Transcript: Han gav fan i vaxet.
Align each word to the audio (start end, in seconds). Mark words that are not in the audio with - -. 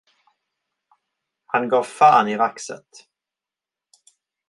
Han 1.51 1.69
gav 1.75 1.83
fan 1.99 2.27
i 2.33 2.41
vaxet. 2.43 2.91